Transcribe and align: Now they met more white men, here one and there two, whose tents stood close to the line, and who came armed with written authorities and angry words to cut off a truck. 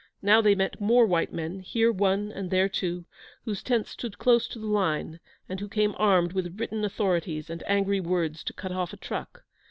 Now 0.23 0.41
they 0.41 0.55
met 0.55 0.81
more 0.81 1.05
white 1.05 1.31
men, 1.31 1.59
here 1.59 1.91
one 1.91 2.31
and 2.31 2.49
there 2.49 2.67
two, 2.67 3.05
whose 3.45 3.61
tents 3.61 3.91
stood 3.91 4.17
close 4.17 4.47
to 4.47 4.57
the 4.57 4.65
line, 4.65 5.19
and 5.47 5.59
who 5.59 5.69
came 5.69 5.93
armed 5.95 6.33
with 6.33 6.59
written 6.59 6.83
authorities 6.83 7.51
and 7.51 7.61
angry 7.67 7.99
words 7.99 8.43
to 8.45 8.53
cut 8.53 8.71
off 8.71 8.93
a 8.93 8.97
truck. 8.97 9.43